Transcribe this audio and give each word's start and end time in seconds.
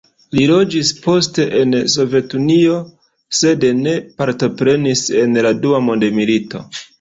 Li 0.35 0.43
loĝis 0.51 0.87
poste 1.01 1.43
en 1.59 1.75
Sovetunio, 1.95 2.77
sed 3.41 3.67
ne 3.83 3.93
partoprenis 4.23 5.05
en 5.21 5.39
la 5.49 5.53
Dua 5.67 5.85
Mondmilito. 5.93 6.65